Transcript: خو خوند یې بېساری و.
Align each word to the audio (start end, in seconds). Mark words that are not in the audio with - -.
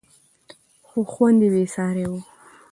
خو 0.87 0.99
خوند 1.11 1.39
یې 1.43 1.49
بېساری 1.53 2.05
و. 2.09 2.13